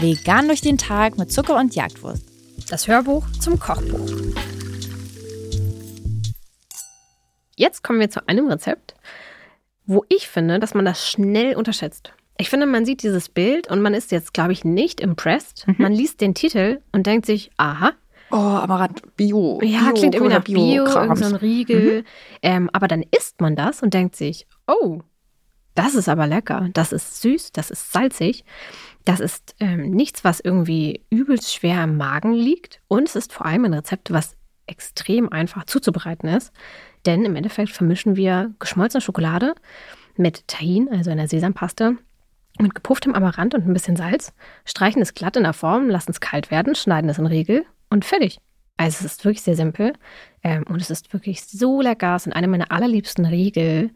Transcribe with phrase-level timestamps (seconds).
[0.00, 2.22] Vegan durch den Tag mit Zucker und Jagdwurst.
[2.68, 4.10] Das Hörbuch zum Kochbuch.
[7.56, 8.94] Jetzt kommen wir zu einem Rezept,
[9.86, 12.12] wo ich finde, dass man das schnell unterschätzt.
[12.38, 15.66] Ich finde, man sieht dieses Bild und man ist jetzt, glaube ich, nicht impressed.
[15.66, 15.76] Mhm.
[15.78, 17.92] Man liest den Titel und denkt sich, aha.
[18.30, 19.60] Oh, Amaranth Bio.
[19.62, 22.00] Ja, Bio, klingt irgendwie nach Bio, Bio so ein Riegel.
[22.00, 22.06] Mhm.
[22.42, 25.00] Ähm, aber dann isst man das und denkt sich, oh,
[25.74, 26.68] das ist aber lecker.
[26.72, 28.44] Das ist süß, das ist salzig.
[29.04, 32.80] Das ist ähm, nichts, was irgendwie übelst schwer im Magen liegt.
[32.88, 36.52] Und es ist vor allem ein Rezept, was extrem einfach zuzubereiten ist.
[37.04, 39.54] Denn im Endeffekt vermischen wir geschmolzene Schokolade
[40.16, 41.98] mit Tahin, also einer Sesampaste,
[42.58, 44.32] mit gepufftem Amaranth und ein bisschen Salz,
[44.64, 48.04] streichen es glatt in der Form, lassen es kalt werden, schneiden es in Riegel und
[48.04, 48.38] fertig.
[48.76, 49.94] Also es ist wirklich sehr simpel
[50.42, 52.16] ähm, und es ist wirklich so lecker.
[52.16, 53.90] Es sind eine meiner allerliebsten Riegel,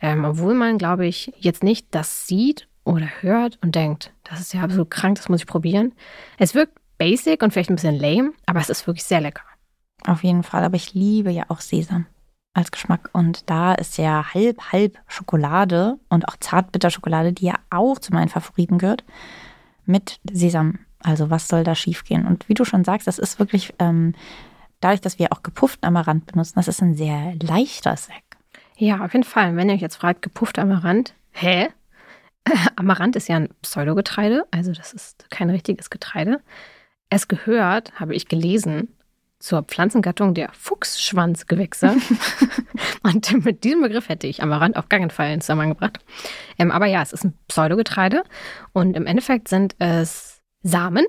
[0.00, 4.52] ähm, obwohl man, glaube ich, jetzt nicht das sieht oder hört und denkt, das ist
[4.52, 5.92] ja absolut krank, das muss ich probieren.
[6.38, 9.44] Es wirkt basic und vielleicht ein bisschen lame, aber es ist wirklich sehr lecker.
[10.06, 12.06] Auf jeden Fall, aber ich liebe ja auch Sesam
[12.54, 13.10] als Geschmack.
[13.12, 18.28] Und da ist ja halb, halb Schokolade und auch Zartbitterschokolade, die ja auch zu meinen
[18.28, 19.04] Favoriten gehört,
[19.84, 20.78] mit Sesam.
[21.04, 22.26] Also was soll da schiefgehen?
[22.26, 24.14] Und wie du schon sagst, das ist wirklich, ähm,
[24.80, 28.22] dadurch, dass wir auch gepufften Amaranth benutzen, das ist ein sehr leichter Snack.
[28.76, 29.54] Ja, auf jeden Fall.
[29.56, 31.68] Wenn ihr euch jetzt fragt, gepuffter Amaranth, hä?
[32.76, 36.40] Amaranth ist ja ein Pseudogetreide, also das ist kein richtiges Getreide.
[37.10, 38.88] Es gehört, habe ich gelesen,
[39.38, 41.96] zur Pflanzengattung der Fuchsschwanzgewächse.
[43.02, 45.98] und mit diesem Begriff hätte ich Amaranth auf gar keinen Fall in Zusammenhang gebracht.
[46.58, 48.24] Ähm, aber ja, es ist ein Pseudogetreide
[48.72, 50.33] und im Endeffekt sind es
[50.64, 51.06] Samen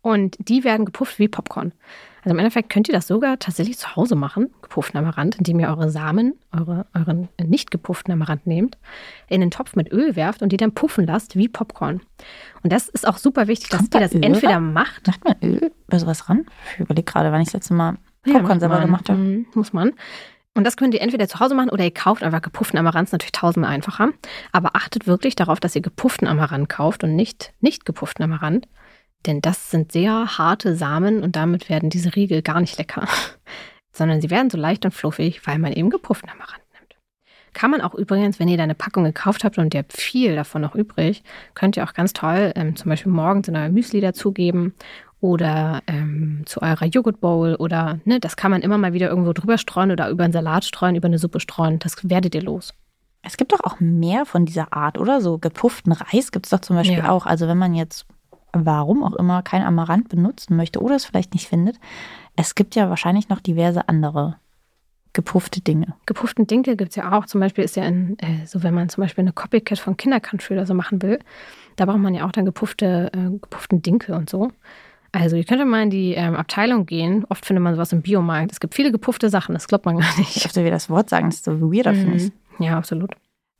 [0.00, 1.72] und die werden gepufft wie Popcorn.
[2.22, 5.68] Also im Endeffekt könnt ihr das sogar tatsächlich zu Hause machen, gepufften Amaranth, indem ihr
[5.68, 8.78] eure Samen, eure, euren nicht gepufften Amaranth nehmt,
[9.28, 12.00] in den Topf mit Öl werft und die dann puffen lasst wie Popcorn.
[12.62, 14.72] Und das ist auch super wichtig, dass Kommt ihr das Öl entweder ran?
[14.72, 15.06] macht.
[15.06, 16.46] Macht man Öl bei sowas ran?
[16.74, 19.20] Ich überlege gerade, wann ich das letzte Mal Popcorn ja, selber gemacht habe.
[19.20, 19.92] Mhm, muss man.
[20.56, 23.32] Und das könnt ihr entweder zu Hause machen oder ihr kauft einfach gepufften Amaranth, natürlich
[23.32, 24.12] tausendmal einfacher.
[24.52, 28.66] Aber achtet wirklich darauf, dass ihr gepufften Amaranth kauft und nicht nicht gepufften Amaranth.
[29.26, 33.06] Denn das sind sehr harte Samen und damit werden diese Riegel gar nicht lecker.
[33.92, 36.96] Sondern sie werden so leicht und fluffig, weil man eben gepufften Amaranth nimmt.
[37.52, 40.36] Kann man auch übrigens, wenn ihr da eine Packung gekauft habt und ihr habt viel
[40.36, 44.00] davon noch übrig, könnt ihr auch ganz toll ähm, zum Beispiel morgens in euer Müsli
[44.00, 44.72] dazugeben
[45.20, 49.58] oder ähm, zu eurer Joghurtbowl oder ne, das kann man immer mal wieder irgendwo drüber
[49.58, 51.78] streuen oder über einen Salat streuen, über eine Suppe streuen.
[51.78, 52.74] Das werdet ihr los.
[53.22, 55.20] Es gibt doch auch mehr von dieser Art, oder?
[55.20, 57.10] So gepufften Reis gibt es doch zum Beispiel ja.
[57.10, 57.26] auch.
[57.26, 58.06] Also wenn man jetzt
[58.52, 61.78] warum auch immer kein Amaranth benutzen möchte oder es vielleicht nicht findet,
[62.36, 64.36] es gibt ja wahrscheinlich noch diverse andere
[65.12, 65.94] gepuffte Dinge.
[66.04, 67.24] Gepufften Dinkel gibt es ja auch.
[67.24, 70.54] Zum Beispiel ist ja in, äh, so, wenn man zum Beispiel eine Copycat von Kindercountry
[70.54, 71.18] oder so machen will,
[71.76, 74.52] da braucht man ja auch dann gepuffte, äh, gepufften Dinkel und so.
[75.20, 77.24] Also ihr könnt mal in die ähm, Abteilung gehen.
[77.28, 78.52] Oft findet man sowas im Biomarkt.
[78.52, 80.36] Es gibt viele gepuffte Sachen, das glaubt man gar nicht.
[80.36, 81.96] Ich dachte, wir das Wort sagen, das ist so weirder, mhm.
[81.96, 82.32] finde ich.
[82.58, 83.14] Ja, absolut.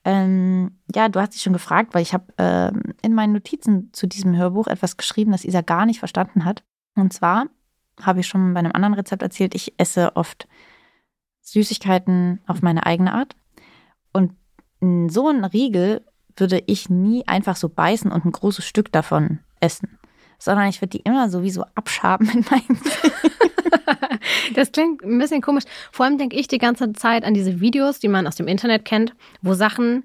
[0.04, 4.06] Ähm, ja, du hast dich schon gefragt, weil ich habe ähm, in meinen Notizen zu
[4.06, 6.62] diesem Hörbuch etwas geschrieben, das Isa gar nicht verstanden hat.
[6.94, 7.46] Und zwar
[8.00, 10.46] habe ich schon bei einem anderen Rezept erzählt, ich esse oft
[11.40, 13.34] Süßigkeiten auf meine eigene Art.
[14.12, 14.32] Und
[15.10, 16.04] so ein Riegel
[16.36, 19.95] würde ich nie einfach so beißen und ein großes Stück davon essen,
[20.38, 22.80] sondern ich würde die immer sowieso abschaben mit meinen
[24.54, 25.64] Das klingt ein bisschen komisch.
[25.92, 28.84] Vor allem denke ich die ganze Zeit an diese Videos, die man aus dem Internet
[28.84, 30.04] kennt, wo Sachen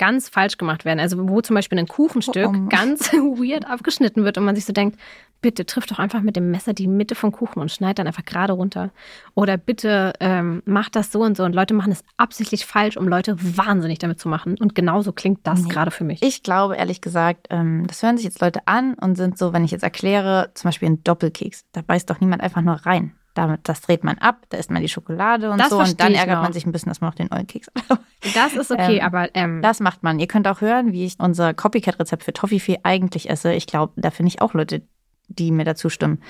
[0.00, 0.98] ganz falsch gemacht werden.
[0.98, 2.68] Also wo zum Beispiel ein Kuchenstück oh, oh.
[2.70, 4.98] ganz weird abgeschnitten wird und man sich so denkt,
[5.42, 8.24] bitte triff doch einfach mit dem Messer die Mitte vom Kuchen und schneid dann einfach
[8.24, 8.92] gerade runter.
[9.34, 11.44] Oder bitte ähm, mach das so und so.
[11.44, 14.56] Und Leute machen es absichtlich falsch, um Leute wahnsinnig damit zu machen.
[14.58, 15.68] Und genauso klingt das nee.
[15.68, 16.22] gerade für mich.
[16.22, 19.64] Ich glaube, ehrlich gesagt, ähm, das hören sich jetzt Leute an und sind so, wenn
[19.64, 23.12] ich jetzt erkläre, zum Beispiel ein Doppelkeks, da beißt doch niemand einfach nur rein.
[23.34, 26.14] Damit, das dreht man ab, da isst man die Schokolade und das so und dann
[26.14, 27.70] ärgert man sich ein bisschen, dass man noch den Eulkeks
[28.34, 30.18] Das ist okay, ähm, aber ähm, das macht man.
[30.18, 33.52] Ihr könnt auch hören, wie ich unser Copycat-Rezept für Toffifee eigentlich esse.
[33.52, 34.82] Ich glaube, da finde ich auch Leute,
[35.28, 36.22] die mir dazu stimmen.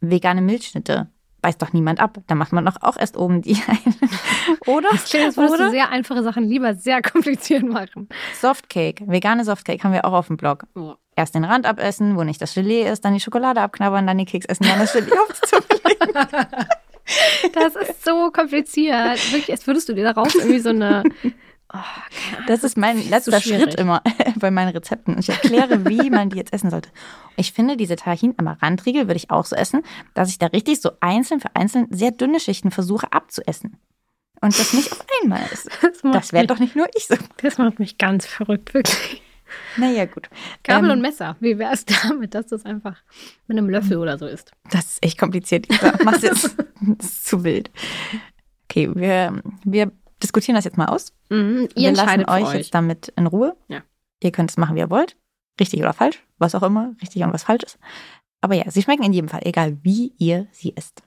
[0.00, 1.08] Vegane Milchschnitte
[1.42, 2.18] beißt doch niemand ab.
[2.26, 3.94] Da macht man doch auch erst oben die ein.
[4.66, 4.88] Oder?
[4.90, 8.08] Das klingt, als würdest du sehr einfache Sachen lieber sehr kompliziert machen.
[8.34, 10.64] Softcake, vegane Softcake haben wir auch auf dem Blog.
[10.74, 10.94] Oh.
[11.14, 14.24] Erst den Rand abessen, wo nicht das Gelee ist, dann die Schokolade abknabbern, dann die
[14.24, 16.14] Keks essen, dann das Gelee aufzulegen.
[17.52, 19.18] Das ist so kompliziert.
[19.32, 21.02] Wirklich, als würdest du dir daraus irgendwie so eine
[21.74, 21.78] Oh,
[22.46, 24.02] das ist mein letzter so Schritt immer
[24.36, 25.18] bei meinen Rezepten.
[25.18, 26.90] Ich erkläre, wie man die jetzt essen sollte.
[27.36, 29.82] Ich finde, diese Tahin Amarantriegel würde ich auch so essen,
[30.12, 33.78] dass ich da richtig so einzeln für einzeln sehr dünne Schichten versuche abzuessen.
[34.42, 35.70] und das nicht auf einmal ist.
[35.80, 37.16] Das, das wäre doch nicht nur ich so.
[37.38, 39.22] Das macht mich ganz verrückt, wirklich.
[39.76, 40.28] Naja, gut.
[40.62, 41.36] Gabel ähm, und Messer.
[41.40, 42.96] Wie wäre es damit, dass das einfach
[43.46, 44.52] mit einem Löffel oder so ist?
[44.70, 45.66] Das ist echt kompliziert.
[46.04, 46.56] Mach's jetzt.
[46.80, 47.70] das ist zu wild.
[48.64, 51.12] Okay, wir, wir diskutieren das jetzt mal aus.
[51.30, 53.56] Mhm, ihr wir entscheidet lassen euch, euch jetzt damit in Ruhe.
[53.68, 53.82] Ja.
[54.22, 55.16] Ihr könnt es machen, wie ihr wollt.
[55.60, 57.78] Richtig oder falsch, was auch immer, richtig und was falsch ist.
[58.40, 61.02] Aber ja, sie schmecken in jedem Fall, egal wie ihr sie isst.